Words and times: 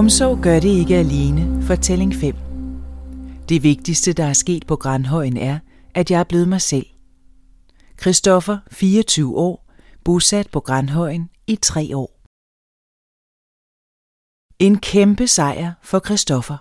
Omsorg 0.00 0.42
gør 0.42 0.60
det 0.60 0.68
ikke 0.68 0.96
alene. 0.96 1.62
Fortælling 1.62 2.14
5. 2.14 2.34
Det 3.48 3.62
vigtigste, 3.62 4.12
der 4.12 4.24
er 4.24 4.32
sket 4.32 4.66
på 4.66 4.76
Grandhøjen 4.76 5.36
er, 5.36 5.58
at 5.94 6.10
jeg 6.10 6.20
er 6.20 6.24
blevet 6.24 6.48
mig 6.48 6.60
selv. 6.60 6.86
Christoffer, 8.00 8.58
24 8.70 9.36
år, 9.36 9.70
bosat 10.04 10.50
på 10.50 10.60
Grandhøjen 10.60 11.30
i 11.46 11.56
tre 11.56 11.96
år. 11.96 12.10
En 14.58 14.78
kæmpe 14.78 15.26
sejr 15.26 15.72
for 15.82 16.00
Christoffer. 16.06 16.58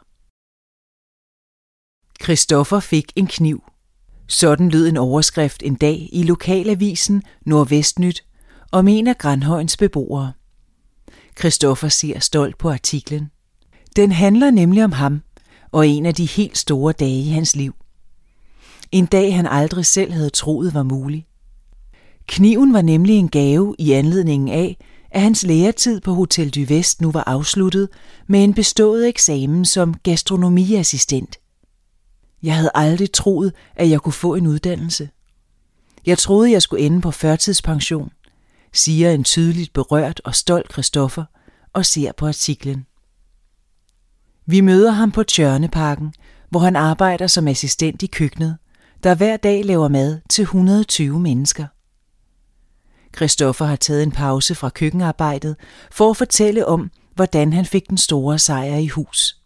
Christoffer 2.23 2.79
fik 2.79 3.13
en 3.15 3.27
kniv. 3.27 3.63
Sådan 4.27 4.69
lød 4.69 4.87
en 4.87 4.97
overskrift 4.97 5.63
en 5.63 5.75
dag 5.75 6.09
i 6.11 6.23
lokalavisen 6.23 7.23
Nordvestnyt 7.45 8.25
om 8.71 8.87
en 8.87 9.07
af 9.07 9.17
Grandhøjens 9.17 9.77
beboere. 9.77 10.33
Christoffer 11.41 11.87
ser 11.89 12.19
stolt 12.19 12.57
på 12.57 12.69
artiklen. 12.69 13.31
Den 13.95 14.11
handler 14.11 14.51
nemlig 14.51 14.83
om 14.83 14.91
ham 14.91 15.21
og 15.71 15.87
en 15.87 16.05
af 16.05 16.15
de 16.15 16.25
helt 16.25 16.57
store 16.57 16.93
dage 16.93 17.21
i 17.21 17.29
hans 17.29 17.55
liv. 17.55 17.75
En 18.91 19.05
dag 19.05 19.35
han 19.35 19.47
aldrig 19.47 19.85
selv 19.85 20.11
havde 20.11 20.29
troet 20.29 20.73
var 20.73 20.83
mulig. 20.83 21.27
Kniven 22.27 22.73
var 22.73 22.81
nemlig 22.81 23.15
en 23.15 23.29
gave 23.29 23.75
i 23.79 23.91
anledningen 23.91 24.49
af, 24.49 24.77
at 25.11 25.21
hans 25.21 25.43
læretid 25.43 26.01
på 26.01 26.13
Hotel 26.13 26.49
du 26.49 26.65
Vest 26.67 27.01
nu 27.01 27.11
var 27.11 27.23
afsluttet 27.27 27.89
med 28.27 28.43
en 28.43 28.53
bestået 28.53 29.07
eksamen 29.07 29.65
som 29.65 29.93
gastronomiassistent. 29.93 31.39
Jeg 32.43 32.55
havde 32.55 32.71
aldrig 32.73 33.11
troet, 33.11 33.53
at 33.75 33.89
jeg 33.89 34.01
kunne 34.01 34.13
få 34.13 34.35
en 34.35 34.47
uddannelse. 34.47 35.09
Jeg 36.05 36.17
troede, 36.17 36.51
jeg 36.51 36.61
skulle 36.61 36.85
ende 36.85 37.01
på 37.01 37.11
førtidspension, 37.11 38.11
siger 38.73 39.11
en 39.11 39.23
tydeligt 39.23 39.73
berørt 39.73 40.21
og 40.23 40.35
stolt 40.35 40.71
Christoffer 40.71 41.23
og 41.73 41.85
ser 41.85 42.11
på 42.11 42.27
artiklen. 42.27 42.85
Vi 44.45 44.61
møder 44.61 44.91
ham 44.91 45.11
på 45.11 45.23
Tjørneparken, 45.23 46.13
hvor 46.49 46.59
han 46.59 46.75
arbejder 46.75 47.27
som 47.27 47.47
assistent 47.47 48.03
i 48.03 48.07
køkkenet, 48.07 48.57
der 49.03 49.15
hver 49.15 49.37
dag 49.37 49.65
laver 49.65 49.87
mad 49.87 50.19
til 50.29 50.41
120 50.41 51.19
mennesker. 51.19 51.65
Christoffer 53.15 53.65
har 53.65 53.75
taget 53.75 54.03
en 54.03 54.11
pause 54.11 54.55
fra 54.55 54.69
køkkenarbejdet 54.69 55.55
for 55.91 56.09
at 56.09 56.17
fortælle 56.17 56.67
om, 56.67 56.91
hvordan 57.15 57.53
han 57.53 57.65
fik 57.65 57.89
den 57.89 57.97
store 57.97 58.39
sejr 58.39 58.75
i 58.77 58.87
hus. 58.87 59.37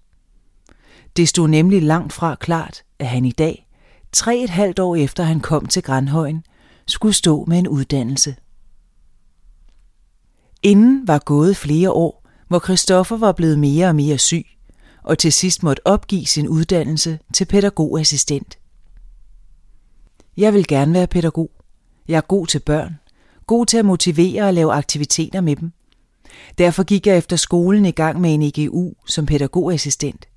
Det 1.18 1.30
stod 1.30 1.48
nemlig 1.48 1.84
langt 1.84 2.14
fra 2.14 2.36
klart, 2.36 2.84
at 3.00 3.08
han 3.08 3.26
i 3.26 3.32
dag, 3.32 3.68
tre 4.12 4.38
et 4.38 4.50
halvt 4.50 4.80
år 4.80 4.96
efter 4.96 5.24
han 5.24 5.40
kom 5.40 5.66
til 5.66 5.84
Grandhøjen, 5.84 6.44
skulle 6.88 7.14
stå 7.14 7.46
med 7.46 7.60
en 7.60 7.68
uddannelse. 7.68 8.36
Inden 10.66 11.08
var 11.08 11.20
gået 11.20 11.58
flere 11.58 11.92
år, 11.92 12.28
hvor 12.48 12.60
Christoffer 12.60 13.18
var 13.18 13.32
blevet 13.32 13.60
mere 13.60 13.88
og 13.88 13.96
mere 13.96 14.18
syg, 14.18 14.46
og 15.04 15.18
til 15.18 15.34
sidst 15.34 15.64
måtte 15.64 15.88
opgive 15.88 16.26
sin 16.26 16.48
uddannelse 16.48 17.20
til 17.34 17.46
pædagogassistent. 17.46 18.58
Jeg 20.38 20.54
vil 20.54 20.68
gerne 20.68 20.94
være 20.94 21.08
pædagog. 21.08 21.52
Jeg 22.08 22.18
er 22.18 22.22
god 22.22 22.48
til 22.48 22.60
børn, 22.60 23.00
god 23.48 23.66
til 23.66 23.78
at 23.78 23.86
motivere 23.86 24.44
og 24.44 24.54
lave 24.54 24.74
aktiviteter 24.74 25.42
med 25.42 25.56
dem. 25.56 25.72
Derfor 26.58 26.84
gik 26.84 27.08
jeg 27.08 27.18
efter 27.18 27.36
skolen 27.36 27.86
i 27.86 27.92
gang 27.92 28.22
med 28.22 28.34
en 28.34 28.42
EGU 28.42 28.94
som 29.08 29.26
pædagogassistent. 29.26 30.28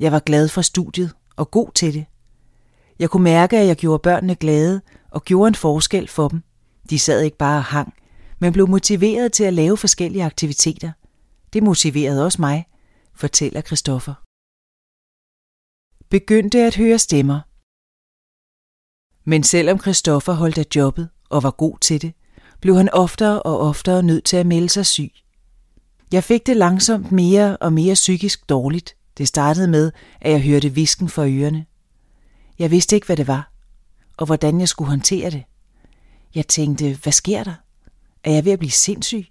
Jeg 0.00 0.12
var 0.12 0.18
glad 0.20 0.48
for 0.48 0.62
studiet 0.62 1.10
og 1.36 1.50
god 1.50 1.70
til 1.74 1.94
det. 1.94 2.04
Jeg 2.98 3.10
kunne 3.10 3.24
mærke, 3.24 3.58
at 3.58 3.66
jeg 3.66 3.76
gjorde 3.76 4.02
børnene 4.02 4.34
glade 4.34 4.80
og 5.10 5.24
gjorde 5.24 5.48
en 5.48 5.54
forskel 5.54 6.08
for 6.08 6.28
dem. 6.28 6.42
De 6.90 6.98
sad 6.98 7.20
ikke 7.20 7.36
bare 7.36 7.58
og 7.58 7.64
hang, 7.64 7.94
men 8.40 8.52
blev 8.52 8.68
motiveret 8.68 9.32
til 9.32 9.44
at 9.44 9.54
lave 9.54 9.76
forskellige 9.76 10.24
aktiviteter. 10.24 10.92
Det 11.52 11.62
motiverede 11.62 12.24
også 12.24 12.40
mig, 12.42 12.66
fortæller 13.14 13.60
Christoffer. 13.60 14.14
Begyndte 16.08 16.58
at 16.58 16.76
høre 16.76 16.98
stemmer. 16.98 17.40
Men 19.30 19.42
selvom 19.42 19.80
Christoffer 19.80 20.32
holdt 20.32 20.58
af 20.58 20.66
jobbet 20.76 21.08
og 21.28 21.42
var 21.42 21.50
god 21.50 21.78
til 21.78 22.02
det, 22.02 22.12
blev 22.60 22.76
han 22.76 22.90
oftere 22.92 23.42
og 23.42 23.58
oftere 23.58 24.02
nødt 24.02 24.24
til 24.24 24.36
at 24.36 24.46
melde 24.46 24.68
sig 24.68 24.86
syg. 24.86 25.12
Jeg 26.12 26.24
fik 26.24 26.46
det 26.46 26.56
langsomt 26.56 27.12
mere 27.12 27.56
og 27.56 27.72
mere 27.72 27.94
psykisk 27.94 28.48
dårligt. 28.48 28.96
Det 29.18 29.28
startede 29.28 29.68
med, 29.68 29.92
at 30.20 30.32
jeg 30.32 30.42
hørte 30.42 30.74
visken 30.74 31.08
for 31.08 31.22
ørerne. 31.22 31.66
Jeg 32.58 32.70
vidste 32.70 32.96
ikke, 32.96 33.06
hvad 33.06 33.16
det 33.16 33.26
var, 33.26 33.52
og 34.16 34.26
hvordan 34.26 34.60
jeg 34.60 34.68
skulle 34.68 34.88
håndtere 34.88 35.30
det. 35.30 35.44
Jeg 36.34 36.48
tænkte, 36.48 36.98
hvad 37.02 37.12
sker 37.12 37.44
der? 37.44 37.54
Er 38.28 38.32
jeg 38.32 38.44
ved 38.44 38.52
at 38.52 38.58
blive 38.58 38.70
sindssyg? 38.70 39.26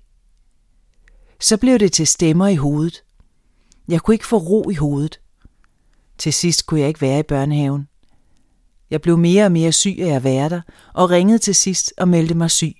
Så 1.39 1.57
blev 1.57 1.79
det 1.79 1.91
til 1.91 2.07
stemmer 2.07 2.47
i 2.47 2.55
hovedet. 2.55 3.03
Jeg 3.87 4.01
kunne 4.01 4.15
ikke 4.15 4.27
få 4.27 4.37
ro 4.37 4.69
i 4.69 4.73
hovedet. 4.73 5.19
Til 6.17 6.33
sidst 6.33 6.65
kunne 6.65 6.79
jeg 6.79 6.87
ikke 6.87 7.01
være 7.01 7.19
i 7.19 7.23
børnehaven. 7.23 7.87
Jeg 8.89 9.01
blev 9.01 9.17
mere 9.17 9.45
og 9.45 9.51
mere 9.51 9.71
syg 9.71 9.95
af 9.99 10.15
at 10.15 10.23
være 10.23 10.49
der, 10.49 10.61
og 10.93 11.09
ringede 11.09 11.39
til 11.39 11.55
sidst 11.55 11.93
og 11.97 12.07
meldte 12.07 12.35
mig 12.35 12.51
syg, 12.51 12.73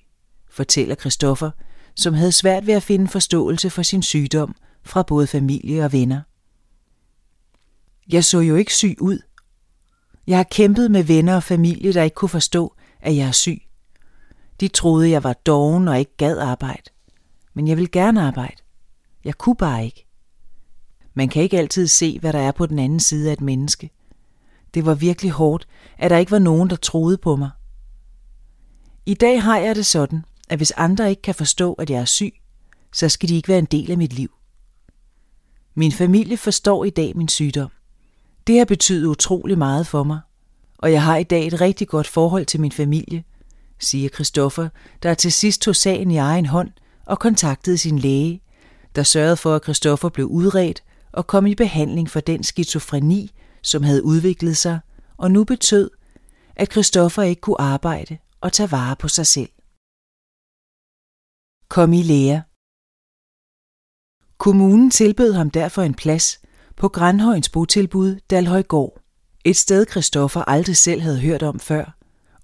fortæller 0.50 0.94
Christoffer, 0.94 1.50
som 1.94 2.14
havde 2.14 2.32
svært 2.32 2.66
ved 2.66 2.74
at 2.74 2.82
finde 2.82 3.08
forståelse 3.08 3.70
for 3.70 3.82
sin 3.82 4.02
sygdom 4.02 4.54
fra 4.84 5.02
både 5.02 5.26
familie 5.26 5.84
og 5.84 5.92
venner. 5.92 6.20
Jeg 8.12 8.24
så 8.24 8.40
jo 8.40 8.56
ikke 8.56 8.74
syg 8.74 8.96
ud. 9.00 9.18
Jeg 10.26 10.36
har 10.36 10.46
kæmpet 10.50 10.90
med 10.90 11.02
venner 11.02 11.36
og 11.36 11.42
familie, 11.42 11.92
der 11.92 12.02
ikke 12.02 12.14
kunne 12.14 12.28
forstå, 12.28 12.74
at 13.00 13.16
jeg 13.16 13.28
er 13.28 13.32
syg. 13.32 13.67
De 14.60 14.68
troede, 14.68 15.10
jeg 15.10 15.24
var 15.24 15.32
doven 15.32 15.88
og 15.88 15.98
ikke 15.98 16.16
gad 16.16 16.38
arbejde. 16.38 16.90
Men 17.54 17.68
jeg 17.68 17.76
vil 17.76 17.90
gerne 17.90 18.22
arbejde. 18.22 18.62
Jeg 19.24 19.34
kunne 19.34 19.56
bare 19.56 19.84
ikke. 19.84 20.06
Man 21.14 21.28
kan 21.28 21.42
ikke 21.42 21.58
altid 21.58 21.86
se, 21.86 22.18
hvad 22.20 22.32
der 22.32 22.38
er 22.38 22.52
på 22.52 22.66
den 22.66 22.78
anden 22.78 23.00
side 23.00 23.28
af 23.28 23.32
et 23.32 23.40
menneske. 23.40 23.90
Det 24.74 24.86
var 24.86 24.94
virkelig 24.94 25.30
hårdt, 25.30 25.68
at 25.98 26.10
der 26.10 26.16
ikke 26.16 26.32
var 26.32 26.38
nogen, 26.38 26.70
der 26.70 26.76
troede 26.76 27.18
på 27.18 27.36
mig. 27.36 27.50
I 29.06 29.14
dag 29.14 29.42
har 29.42 29.58
jeg 29.58 29.76
det 29.76 29.86
sådan, 29.86 30.24
at 30.48 30.58
hvis 30.58 30.70
andre 30.70 31.10
ikke 31.10 31.22
kan 31.22 31.34
forstå, 31.34 31.72
at 31.72 31.90
jeg 31.90 32.00
er 32.00 32.04
syg, 32.04 32.32
så 32.92 33.08
skal 33.08 33.28
de 33.28 33.36
ikke 33.36 33.48
være 33.48 33.58
en 33.58 33.64
del 33.64 33.90
af 33.90 33.98
mit 33.98 34.12
liv. 34.12 34.30
Min 35.74 35.92
familie 35.92 36.36
forstår 36.36 36.84
i 36.84 36.90
dag 36.90 37.16
min 37.16 37.28
sygdom. 37.28 37.70
Det 38.46 38.58
har 38.58 38.64
betydet 38.64 39.06
utrolig 39.06 39.58
meget 39.58 39.86
for 39.86 40.02
mig, 40.02 40.20
og 40.78 40.92
jeg 40.92 41.02
har 41.02 41.16
i 41.16 41.22
dag 41.22 41.46
et 41.46 41.60
rigtig 41.60 41.88
godt 41.88 42.06
forhold 42.06 42.46
til 42.46 42.60
min 42.60 42.72
familie, 42.72 43.24
siger 43.80 44.08
Christoffer, 44.08 44.68
der 45.02 45.14
til 45.14 45.32
sidst 45.32 45.60
tog 45.60 45.76
sagen 45.76 46.10
i 46.10 46.16
egen 46.16 46.46
hånd 46.46 46.70
og 47.06 47.18
kontaktede 47.18 47.78
sin 47.78 47.98
læge, 47.98 48.42
der 48.96 49.02
sørgede 49.02 49.36
for, 49.36 49.54
at 49.54 49.62
Christoffer 49.62 50.08
blev 50.08 50.26
udredt 50.26 50.82
og 51.12 51.26
kom 51.26 51.46
i 51.46 51.54
behandling 51.54 52.10
for 52.10 52.20
den 52.20 52.44
skizofreni, 52.44 53.32
som 53.62 53.82
havde 53.82 54.04
udviklet 54.04 54.56
sig, 54.56 54.80
og 55.16 55.30
nu 55.30 55.44
betød, 55.44 55.90
at 56.56 56.72
Christoffer 56.72 57.22
ikke 57.22 57.40
kunne 57.40 57.60
arbejde 57.60 58.18
og 58.40 58.52
tage 58.52 58.70
vare 58.70 58.96
på 58.96 59.08
sig 59.08 59.26
selv. 59.26 59.50
Kom 61.68 61.92
i 61.92 62.02
lære. 62.02 62.42
Kommunen 64.38 64.90
tilbød 64.90 65.32
ham 65.32 65.50
derfor 65.50 65.82
en 65.82 65.94
plads 65.94 66.40
på 66.76 66.88
Grandhøjens 66.88 67.48
botilbud 67.48 68.16
Dalhøjgård. 68.30 69.02
Et 69.44 69.56
sted 69.56 69.86
Christoffer 69.90 70.42
aldrig 70.42 70.76
selv 70.76 71.00
havde 71.00 71.20
hørt 71.20 71.42
om 71.42 71.60
før, 71.60 71.96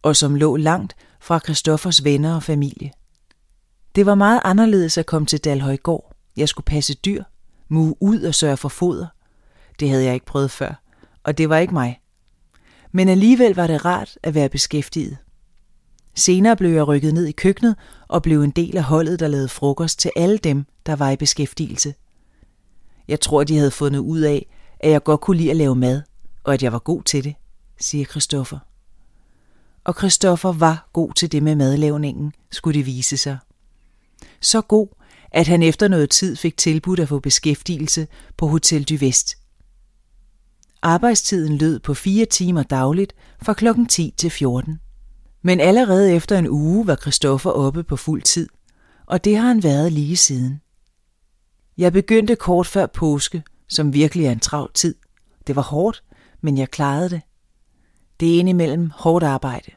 og 0.02 0.16
som 0.16 0.34
lå 0.34 0.56
langt 0.56 0.96
fra 1.24 1.38
Christoffers 1.38 2.04
venner 2.04 2.34
og 2.34 2.42
familie. 2.42 2.90
Det 3.94 4.06
var 4.06 4.14
meget 4.14 4.40
anderledes 4.44 4.98
at 4.98 5.06
komme 5.06 5.26
til 5.26 5.38
Dalhøjgård. 5.38 6.16
Jeg 6.36 6.48
skulle 6.48 6.64
passe 6.64 6.94
dyr, 6.94 7.24
muge 7.68 7.94
ud 8.00 8.22
og 8.22 8.34
sørge 8.34 8.56
for 8.56 8.68
foder. 8.68 9.06
Det 9.80 9.90
havde 9.90 10.04
jeg 10.04 10.14
ikke 10.14 10.26
prøvet 10.26 10.50
før, 10.50 10.82
og 11.22 11.38
det 11.38 11.48
var 11.48 11.58
ikke 11.58 11.74
mig. 11.74 12.00
Men 12.92 13.08
alligevel 13.08 13.54
var 13.54 13.66
det 13.66 13.84
rart 13.84 14.18
at 14.22 14.34
være 14.34 14.48
beskæftiget. 14.48 15.16
Senere 16.14 16.56
blev 16.56 16.70
jeg 16.70 16.88
rykket 16.88 17.14
ned 17.14 17.26
i 17.26 17.32
køkkenet 17.32 17.76
og 18.08 18.22
blev 18.22 18.42
en 18.42 18.50
del 18.50 18.76
af 18.76 18.84
holdet, 18.84 19.20
der 19.20 19.28
lavede 19.28 19.48
frokost 19.48 19.98
til 19.98 20.10
alle 20.16 20.38
dem, 20.38 20.66
der 20.86 20.96
var 20.96 21.10
i 21.10 21.16
beskæftigelse. 21.16 21.94
Jeg 23.08 23.20
tror, 23.20 23.44
de 23.44 23.56
havde 23.56 23.70
fundet 23.70 23.98
ud 23.98 24.20
af, 24.20 24.46
at 24.80 24.90
jeg 24.90 25.04
godt 25.04 25.20
kunne 25.20 25.36
lide 25.36 25.50
at 25.50 25.56
lave 25.56 25.76
mad, 25.76 26.02
og 26.44 26.54
at 26.54 26.62
jeg 26.62 26.72
var 26.72 26.78
god 26.78 27.02
til 27.02 27.24
det, 27.24 27.34
siger 27.80 28.04
Christoffer. 28.04 28.58
Og 29.84 29.94
Christoffer 29.94 30.52
var 30.52 30.88
god 30.92 31.12
til 31.12 31.32
det 31.32 31.42
med 31.42 31.54
madlavningen, 31.54 32.32
skulle 32.52 32.78
det 32.78 32.86
vise 32.86 33.16
sig. 33.16 33.38
Så 34.40 34.60
god, 34.60 34.88
at 35.30 35.46
han 35.46 35.62
efter 35.62 35.88
noget 35.88 36.10
tid 36.10 36.36
fik 36.36 36.56
tilbudt 36.56 37.00
at 37.00 37.08
få 37.08 37.18
beskæftigelse 37.18 38.06
på 38.36 38.46
Hotel 38.46 38.84
du 38.84 38.96
Vest. 38.96 39.34
Arbejdstiden 40.82 41.56
lød 41.58 41.80
på 41.80 41.94
fire 41.94 42.26
timer 42.26 42.62
dagligt 42.62 43.14
fra 43.42 43.52
klokken 43.52 43.86
10 43.86 44.14
til 44.16 44.30
14. 44.30 44.80
Men 45.42 45.60
allerede 45.60 46.12
efter 46.12 46.38
en 46.38 46.48
uge 46.48 46.86
var 46.86 46.96
Christoffer 46.96 47.50
oppe 47.50 47.82
på 47.82 47.96
fuld 47.96 48.22
tid, 48.22 48.48
og 49.06 49.24
det 49.24 49.36
har 49.36 49.46
han 49.48 49.62
været 49.62 49.92
lige 49.92 50.16
siden. 50.16 50.60
Jeg 51.78 51.92
begyndte 51.92 52.36
kort 52.36 52.66
før 52.66 52.86
påske, 52.86 53.42
som 53.68 53.94
virkelig 53.94 54.26
er 54.26 54.32
en 54.32 54.40
travl 54.40 54.70
tid. 54.74 54.94
Det 55.46 55.56
var 55.56 55.62
hårdt, 55.62 56.04
men 56.40 56.58
jeg 56.58 56.70
klarede 56.70 57.10
det. 57.10 57.20
Det 58.20 58.34
er 58.34 58.38
indimellem 58.38 58.90
hårdt 58.94 59.24
arbejde. 59.24 59.70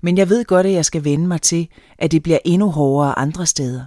Men 0.00 0.18
jeg 0.18 0.28
ved 0.28 0.44
godt, 0.44 0.66
at 0.66 0.72
jeg 0.72 0.84
skal 0.84 1.04
vende 1.04 1.26
mig 1.26 1.42
til, 1.42 1.68
at 1.98 2.12
det 2.12 2.22
bliver 2.22 2.38
endnu 2.44 2.70
hårdere 2.70 3.18
andre 3.18 3.46
steder. 3.46 3.84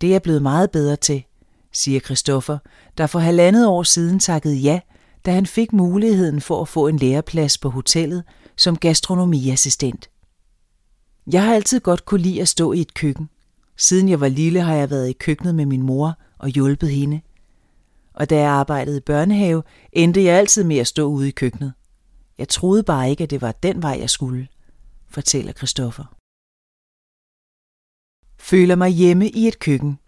Det 0.00 0.06
er 0.06 0.10
jeg 0.10 0.22
blevet 0.22 0.42
meget 0.42 0.70
bedre 0.70 0.96
til, 0.96 1.24
siger 1.72 2.00
Christoffer, 2.00 2.58
der 2.98 3.06
for 3.06 3.18
halvandet 3.18 3.66
år 3.66 3.82
siden 3.82 4.18
takkede 4.18 4.56
ja, 4.56 4.80
da 5.26 5.32
han 5.32 5.46
fik 5.46 5.72
muligheden 5.72 6.40
for 6.40 6.62
at 6.62 6.68
få 6.68 6.86
en 6.86 6.96
læreplads 6.96 7.58
på 7.58 7.70
hotellet 7.70 8.22
som 8.56 8.76
gastronomiassistent. 8.76 10.10
Jeg 11.32 11.44
har 11.44 11.54
altid 11.54 11.80
godt 11.80 12.04
kunne 12.04 12.22
lide 12.22 12.40
at 12.40 12.48
stå 12.48 12.72
i 12.72 12.80
et 12.80 12.94
køkken. 12.94 13.28
Siden 13.76 14.08
jeg 14.08 14.20
var 14.20 14.28
lille 14.28 14.60
har 14.60 14.74
jeg 14.74 14.90
været 14.90 15.08
i 15.08 15.12
køkkenet 15.12 15.54
med 15.54 15.66
min 15.66 15.82
mor 15.82 16.18
og 16.38 16.48
hjulpet 16.48 16.90
hende. 16.90 17.20
Og 18.14 18.30
da 18.30 18.38
jeg 18.38 18.50
arbejdede 18.50 18.96
i 18.96 19.00
børnehave, 19.00 19.62
endte 19.92 20.24
jeg 20.24 20.38
altid 20.38 20.64
med 20.64 20.76
at 20.76 20.86
stå 20.86 21.06
ude 21.06 21.28
i 21.28 21.30
køkkenet. 21.30 21.72
Jeg 22.40 22.48
troede 22.48 22.82
bare 22.82 23.10
ikke, 23.10 23.24
at 23.24 23.30
det 23.30 23.40
var 23.40 23.52
den 23.52 23.82
vej, 23.82 23.96
jeg 24.00 24.10
skulle, 24.10 24.48
fortæller 25.08 25.52
Christoffer. 25.52 26.04
Føler 28.38 28.74
mig 28.74 28.90
hjemme 28.90 29.28
i 29.28 29.48
et 29.48 29.58
køkken. 29.58 29.98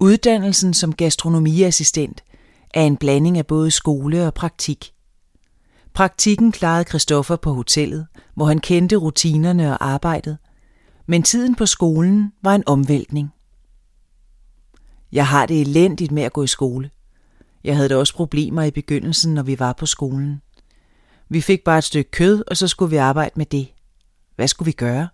Uddannelsen 0.00 0.74
som 0.74 0.94
gastronomiassistent 0.94 2.24
er 2.74 2.82
en 2.82 2.96
blanding 2.96 3.38
af 3.38 3.46
både 3.46 3.70
skole 3.70 4.26
og 4.26 4.34
praktik. 4.34 4.94
Praktikken 5.94 6.52
klarede 6.52 6.88
Christoffer 6.88 7.36
på 7.36 7.52
hotellet, 7.52 8.06
hvor 8.34 8.46
han 8.46 8.58
kendte 8.58 8.96
rutinerne 8.96 9.70
og 9.70 9.86
arbejdet, 9.86 10.38
men 11.06 11.22
tiden 11.22 11.54
på 11.54 11.66
skolen 11.66 12.32
var 12.42 12.54
en 12.54 12.64
omvæltning. 12.66 13.28
Jeg 15.12 15.26
har 15.26 15.46
det 15.46 15.60
elendigt 15.60 16.12
med 16.12 16.22
at 16.22 16.32
gå 16.32 16.42
i 16.42 16.46
skole. 16.46 16.90
Jeg 17.64 17.76
havde 17.76 17.88
da 17.88 17.96
også 17.96 18.14
problemer 18.14 18.62
i 18.62 18.70
begyndelsen, 18.70 19.34
når 19.34 19.42
vi 19.42 19.58
var 19.58 19.72
på 19.72 19.86
skolen. 19.86 20.42
Vi 21.28 21.40
fik 21.40 21.64
bare 21.64 21.78
et 21.78 21.84
stykke 21.84 22.10
kød, 22.10 22.44
og 22.46 22.56
så 22.56 22.68
skulle 22.68 22.90
vi 22.90 22.96
arbejde 22.96 23.32
med 23.36 23.46
det. 23.46 23.72
Hvad 24.36 24.48
skulle 24.48 24.66
vi 24.66 24.72
gøre? 24.72 25.08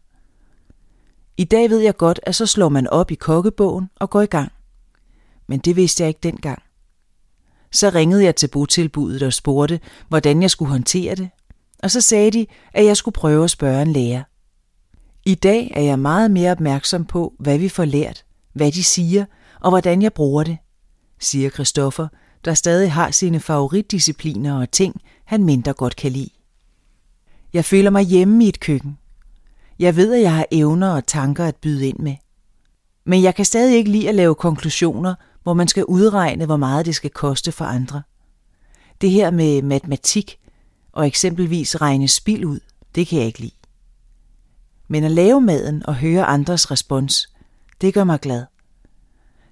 I 1.36 1.44
dag 1.44 1.70
ved 1.70 1.78
jeg 1.78 1.96
godt, 1.96 2.20
at 2.22 2.34
så 2.34 2.46
slår 2.46 2.68
man 2.68 2.86
op 2.86 3.10
i 3.10 3.14
kokkebogen 3.14 3.90
og 3.96 4.10
går 4.10 4.22
i 4.22 4.26
gang. 4.26 4.52
Men 5.46 5.58
det 5.58 5.76
vidste 5.76 6.02
jeg 6.02 6.08
ikke 6.08 6.20
dengang. 6.22 6.62
Så 7.72 7.90
ringede 7.94 8.24
jeg 8.24 8.36
til 8.36 8.48
botilbuddet 8.48 9.22
og 9.22 9.32
spurgte, 9.32 9.80
hvordan 10.08 10.42
jeg 10.42 10.50
skulle 10.50 10.70
håndtere 10.70 11.14
det, 11.14 11.30
og 11.82 11.90
så 11.90 12.00
sagde 12.00 12.30
de, 12.30 12.46
at 12.72 12.84
jeg 12.84 12.96
skulle 12.96 13.12
prøve 13.12 13.44
at 13.44 13.50
spørge 13.50 13.82
en 13.82 13.92
lærer. 13.92 14.22
I 15.24 15.34
dag 15.34 15.72
er 15.74 15.82
jeg 15.82 15.98
meget 15.98 16.30
mere 16.30 16.52
opmærksom 16.52 17.04
på, 17.04 17.34
hvad 17.38 17.58
vi 17.58 17.68
får 17.68 17.84
lært, 17.84 18.24
hvad 18.52 18.72
de 18.72 18.84
siger 18.84 19.24
og 19.60 19.70
hvordan 19.70 20.02
jeg 20.02 20.12
bruger 20.12 20.44
det, 20.44 20.58
siger 21.20 21.50
Christoffer, 21.50 22.08
der 22.48 22.54
stadig 22.54 22.92
har 22.92 23.10
sine 23.10 23.40
favoritdiscipliner 23.40 24.60
og 24.60 24.70
ting, 24.70 25.00
han 25.24 25.44
mindre 25.44 25.72
godt 25.72 25.96
kan 25.96 26.12
lide. 26.12 26.30
Jeg 27.52 27.64
føler 27.64 27.90
mig 27.90 28.02
hjemme 28.02 28.44
i 28.44 28.48
et 28.48 28.60
køkken. 28.60 28.98
Jeg 29.78 29.96
ved, 29.96 30.14
at 30.14 30.22
jeg 30.22 30.34
har 30.34 30.46
evner 30.50 30.88
og 30.88 31.06
tanker 31.06 31.44
at 31.44 31.56
byde 31.56 31.88
ind 31.88 31.98
med. 31.98 32.16
Men 33.04 33.22
jeg 33.22 33.34
kan 33.34 33.44
stadig 33.44 33.76
ikke 33.76 33.90
lide 33.90 34.08
at 34.08 34.14
lave 34.14 34.34
konklusioner, 34.34 35.14
hvor 35.42 35.54
man 35.54 35.68
skal 35.68 35.84
udregne, 35.84 36.46
hvor 36.46 36.56
meget 36.56 36.86
det 36.86 36.94
skal 36.94 37.10
koste 37.10 37.52
for 37.52 37.64
andre. 37.64 38.02
Det 39.00 39.10
her 39.10 39.30
med 39.30 39.62
matematik 39.62 40.38
og 40.92 41.06
eksempelvis 41.06 41.80
regne 41.80 42.08
spild 42.08 42.44
ud, 42.44 42.60
det 42.94 43.06
kan 43.06 43.18
jeg 43.18 43.26
ikke 43.26 43.40
lide. 43.40 43.56
Men 44.88 45.04
at 45.04 45.10
lave 45.10 45.40
maden 45.40 45.86
og 45.86 45.94
høre 45.94 46.24
andres 46.24 46.70
respons, 46.70 47.28
det 47.80 47.94
gør 47.94 48.04
mig 48.04 48.20
glad. 48.20 48.44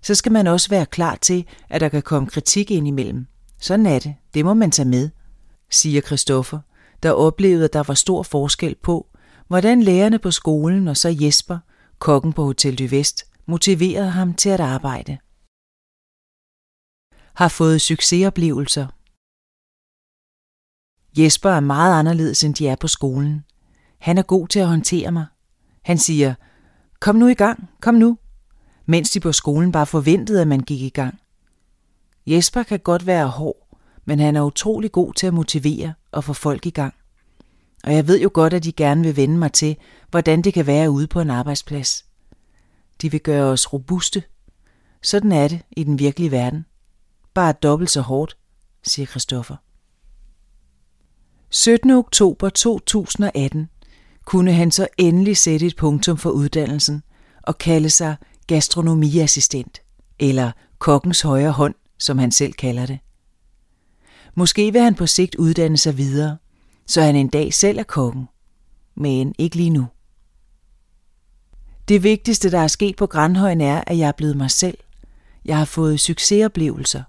Så 0.07 0.15
skal 0.15 0.33
man 0.33 0.47
også 0.47 0.69
være 0.71 0.87
klar 0.87 1.15
til, 1.15 1.47
at 1.69 1.81
der 1.81 1.89
kan 1.89 2.03
komme 2.03 2.29
kritik 2.29 2.71
ind 2.71 2.89
imellem. 2.89 3.27
Sådan 3.61 3.87
er 3.87 3.99
det. 3.99 4.15
Det 4.35 4.45
må 4.45 4.55
man 4.55 4.71
tage 4.71 4.89
med, 4.89 5.11
siger 5.71 6.01
Christoffer, 6.01 6.61
der 7.03 7.11
oplevede, 7.11 7.65
at 7.65 7.73
der 7.73 7.83
var 7.83 7.95
stor 7.95 8.23
forskel 8.23 8.75
på, 8.75 9.07
hvordan 9.47 9.83
lærerne 9.83 10.19
på 10.19 10.31
skolen 10.31 10.89
og 10.89 10.97
så 10.97 11.17
Jesper, 11.21 11.59
kokken 11.99 12.33
på 12.33 12.45
Hotel 12.45 12.79
du 12.79 12.87
Vest, 12.91 13.25
motiverede 13.47 14.11
ham 14.11 14.35
til 14.35 14.49
at 14.49 14.61
arbejde. 14.61 15.19
Har 17.35 17.49
fået 17.49 17.81
succesoplevelser. 17.81 18.87
Jesper 21.19 21.51
er 21.51 21.61
meget 21.61 21.99
anderledes, 21.99 22.45
end 22.45 22.55
de 22.55 22.69
er 22.69 22.77
på 22.77 22.89
skolen. 22.89 23.45
Han 23.99 24.19
er 24.19 24.23
god 24.23 24.49
til 24.49 24.59
at 24.59 24.69
håndtere 24.69 25.13
mig. 25.13 25.27
Han 25.83 25.99
siger, 25.99 26.35
kom 27.01 27.17
nu 27.17 27.27
i 27.27 27.35
gang, 27.35 27.71
kom 27.81 27.95
nu, 27.95 28.19
mens 28.87 29.11
de 29.11 29.21
på 29.21 29.33
skolen 29.33 29.73
bare 29.73 29.87
forventede, 29.87 30.41
at 30.41 30.49
man 30.49 30.61
gik 30.61 30.83
i 30.83 30.89
gang. 30.89 31.21
Jesper 32.27 32.63
kan 32.63 32.79
godt 32.79 33.07
være 33.07 33.29
hård, 33.29 33.79
men 34.05 34.21
han 34.21 34.37
er 34.37 34.43
utrolig 34.43 34.93
god 34.93 35.13
til 35.13 35.27
at 35.27 35.35
motivere 35.35 35.95
og 36.13 36.25
få 36.25 36.33
folk 36.33 36.67
i 36.67 36.71
gang. 36.71 36.95
Og 37.85 37.95
jeg 37.95 38.09
ved 38.09 38.21
jo 38.21 38.31
godt, 38.35 38.53
at 38.53 38.65
de 38.65 38.73
gerne 38.73 39.03
vil 39.03 39.17
vende 39.17 39.39
mig 39.39 39.53
til, 39.53 39.77
hvordan 40.11 40.43
det 40.43 40.55
kan 40.55 40.67
være 40.67 40.91
ude 40.91 41.07
på 41.07 41.21
en 41.21 41.31
arbejdsplads. 41.31 42.05
De 43.03 43.11
vil 43.11 43.21
gøre 43.21 43.45
os 43.45 43.73
robuste. 43.73 44.23
Sådan 45.03 45.33
er 45.33 45.49
det 45.49 45.63
i 45.77 45.85
den 45.85 45.99
virkelige 45.99 46.31
verden. 46.31 46.65
Bare 47.35 47.53
dobbelt 47.53 47.91
så 47.91 48.01
hårdt, 48.01 48.37
siger 48.83 49.07
Christoffer. 49.07 49.57
17. 51.51 51.91
oktober 51.91 52.49
2018 52.49 53.69
kunne 54.25 54.53
han 54.53 54.71
så 54.71 54.89
endelig 54.99 55.37
sætte 55.37 55.67
et 55.67 55.77
punktum 55.77 56.17
for 56.17 56.31
uddannelsen 56.31 57.03
og 57.43 57.59
kalde 57.59 57.91
sig 57.91 58.17
gastronomiassistent, 58.47 59.83
eller 60.19 60.53
kokkens 60.79 61.21
højre 61.21 61.53
hånd, 61.53 61.75
som 61.99 62.19
han 62.19 62.33
selv 62.33 62.53
kalder 62.53 62.87
det. 62.87 62.99
Måske 64.35 64.73
vil 64.73 64.81
han 64.81 64.95
på 64.95 65.07
sigt 65.07 65.35
uddanne 65.35 65.77
sig 65.77 65.99
videre, 65.99 66.37
så 66.87 67.03
han 67.03 67.17
en 67.17 67.29
dag 67.29 67.55
selv 67.55 67.79
er 67.79 67.83
kokken, 67.83 68.29
men 68.95 69.35
ikke 69.39 69.57
lige 69.57 69.71
nu. 69.71 69.87
Det 71.89 72.03
vigtigste, 72.03 72.51
der 72.51 72.59
er 72.59 72.67
sket 72.67 72.97
på 72.97 73.07
Grandhøjen, 73.07 73.61
er, 73.61 73.85
at 73.87 73.99
jeg 73.99 74.09
er 74.09 74.13
blevet 74.13 74.37
mig 74.37 74.51
selv. 74.51 74.79
Jeg 75.45 75.59
har 75.59 75.65
fået 75.65 76.01
succesoplevelser, 76.01 77.03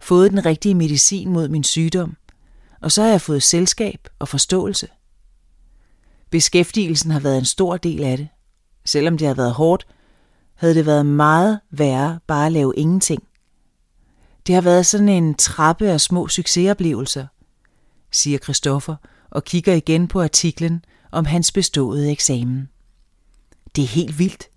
fået 0.00 0.30
den 0.30 0.46
rigtige 0.46 0.74
medicin 0.74 1.28
mod 1.28 1.48
min 1.48 1.64
sygdom, 1.64 2.16
og 2.80 2.92
så 2.92 3.02
har 3.02 3.08
jeg 3.08 3.20
fået 3.20 3.42
selskab 3.42 4.08
og 4.18 4.28
forståelse. 4.28 4.88
Beskæftigelsen 6.30 7.10
har 7.10 7.20
været 7.20 7.38
en 7.38 7.44
stor 7.44 7.76
del 7.76 8.04
af 8.04 8.16
det. 8.16 8.28
Selvom 8.84 9.18
det 9.18 9.26
har 9.26 9.34
været 9.34 9.52
hårdt, 9.52 9.86
havde 10.64 10.74
det 10.74 10.86
været 10.86 11.06
meget 11.06 11.60
værre 11.70 12.20
bare 12.26 12.46
at 12.46 12.52
lave 12.52 12.72
ingenting. 12.76 13.22
Det 14.46 14.54
har 14.54 14.62
været 14.62 14.86
sådan 14.86 15.08
en 15.08 15.34
trappe 15.34 15.88
af 15.88 16.00
små 16.00 16.28
succesoplevelser, 16.28 17.26
siger 18.10 18.38
Christoffer 18.38 18.96
og 19.30 19.44
kigger 19.44 19.74
igen 19.74 20.08
på 20.08 20.22
artiklen 20.22 20.84
om 21.12 21.24
hans 21.24 21.52
beståede 21.52 22.10
eksamen. 22.10 22.68
Det 23.76 23.84
er 23.84 23.88
helt 23.88 24.18
vildt. 24.18 24.48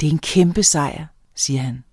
Det 0.00 0.06
er 0.06 0.10
en 0.10 0.18
kæmpe 0.18 0.62
sejr, 0.62 1.06
siger 1.34 1.60
han. 1.60 1.84